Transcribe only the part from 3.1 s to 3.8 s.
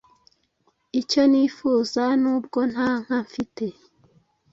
mfite,